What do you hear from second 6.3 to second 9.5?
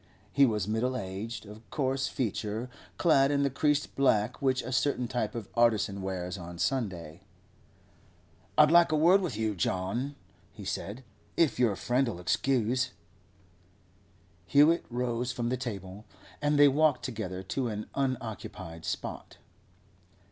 on Sunday. 'I'd like a word with